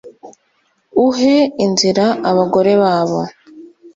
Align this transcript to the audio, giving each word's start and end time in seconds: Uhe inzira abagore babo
Uhe 1.07 1.35
inzira 1.65 2.05
abagore 2.29 2.71
babo 2.81 3.21